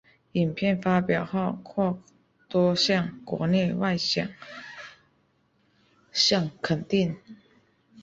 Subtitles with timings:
[0.31, 2.01] 影片发表后获
[2.49, 4.27] 多项国内外奖
[6.11, 7.15] 项肯定。